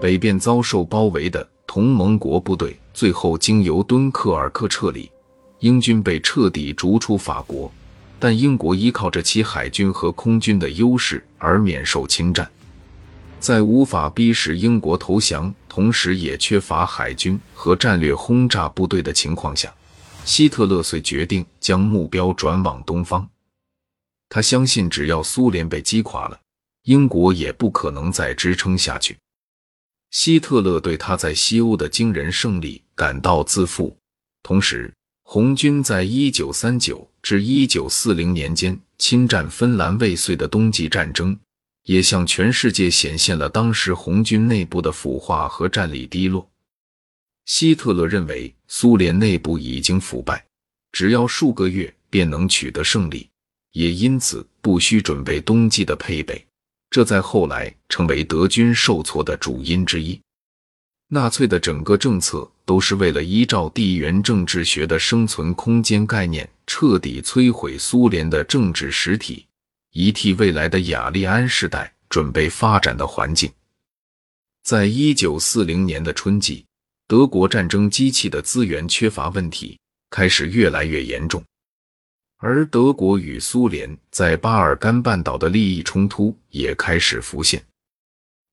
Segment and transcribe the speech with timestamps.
[0.00, 5.10] 北边遭受包围的同盟国部队最后经由敦刻尔克撤离，
[5.60, 7.72] 英军被彻底逐出法国。
[8.20, 12.48] 但英国依靠着其海军和空军的优势而免受侵占。
[13.38, 19.70] 在无法逼使英国投降，同时也缺乏海军和战略轰炸部队的情况下，
[20.24, 23.28] 希特勒遂决定将目标转往东方。
[24.30, 26.38] 他相信，只要苏联被击垮了，
[26.84, 29.14] 英国也不可能再支撑下去。
[30.14, 33.96] 希特勒对他在西欧的惊人胜利感到自负，
[34.44, 41.36] 同时，红军在一九三九至一九四零年间侵占芬兰未遂的冬季战争。
[41.82, 46.48] 也向全世界显现了当时红军内部的腐化和战力低落。
[47.44, 50.46] 希特勒认为苏联内部已经腐败，
[50.92, 53.28] 只要数个月便能取得胜利，
[53.72, 56.46] 也因此不需准备冬季的配备。
[56.94, 60.20] 这在后来成为德军受挫的主因之一。
[61.08, 69.44] 纳粹的整个政策都是为了依照地缘政治学的生存空间概念，彻底摧毁苏联的政治实体。
[69.90, 73.50] 以替未来的雅利安时代准备发展的环境。
[74.62, 76.64] 在一九四零年的春季，
[77.08, 79.76] 德国战争机器的资源缺乏问题
[80.10, 81.42] 开始越来越严重，
[82.46, 87.64] 而德国与苏联在巴尔干半岛的利益冲突也开始浮现，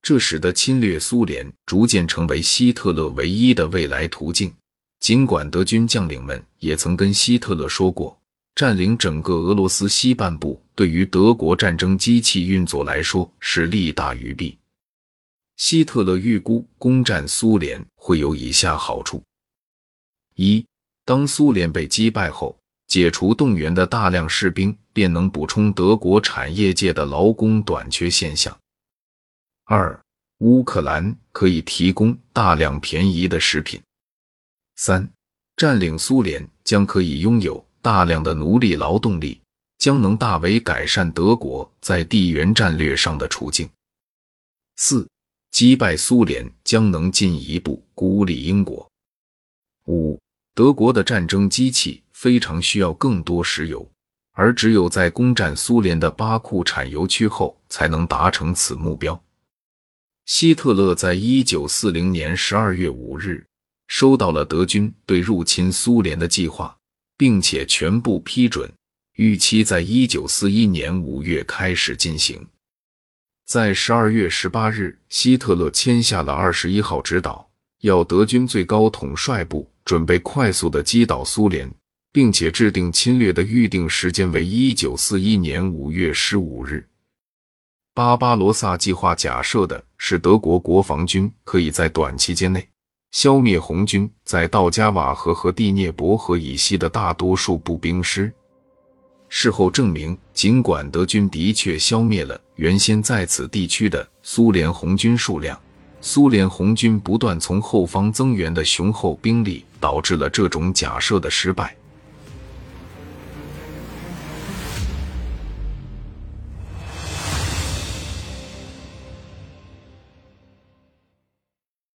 [0.00, 4.54] 这使得侵略苏联逐渐成为希特勒唯一的未来途径。
[5.00, 8.16] 尽管德军将领们也曾跟希特勒说过。
[8.54, 14.56] 占领整个俄罗斯西半部，对于德国战争机器运作来说是利大于弊。
[15.56, 19.20] 希特勒预估攻占苏联会有以下好处：
[20.36, 20.64] 一，
[21.04, 22.56] 当苏联被击败后，
[22.92, 28.52] 解除动员的大量士兵便能补充德国产业界的劳工短缺现象；
[29.64, 29.98] 二，
[30.40, 33.80] 乌克兰可以提供大量便宜的食品；
[34.76, 35.10] 三，
[35.56, 37.66] 占领苏联将可以拥有。
[37.80, 39.40] 大量的奴隶劳动力
[39.78, 43.66] 将能大为改善德国在地缘战略上的处境。
[44.76, 45.08] 四、
[45.50, 48.86] 击败苏联将能进一步孤立英国。
[49.86, 50.20] 五、
[50.54, 53.90] 德国的战争机器非常需要更多石油，
[54.30, 59.20] 而只有在攻占苏联的巴库产油区后，才能达成此目标。
[60.26, 63.44] 希特勒在一九四零年十二月五日
[63.88, 66.76] 收到了德军对入侵苏联的计划。
[67.22, 68.68] 并且全部批准，
[69.14, 72.44] 预期在一九四一年五月开始进行。
[73.46, 77.48] 在十二月十八日，希特勒签下了二十一号指导，
[77.82, 81.72] 要德军最高统帅部准备快速的击倒苏联，
[82.12, 86.86] 并且制定侵略的预定时间为一九四一年五月十五日。
[87.94, 92.68] 巴巴罗萨计划假设的是德国国防军可以在短期间内。
[93.10, 98.32] 消灭红军在道加瓦河和第聂伯河以西的大多数步兵师。
[99.28, 105.60] 事后证明，尽管德军的确消灭了原先在此地区的苏联红军数量，
[106.00, 111.76] 苏联红军不断从后方增援的雄厚兵力导致了这种假设的失败。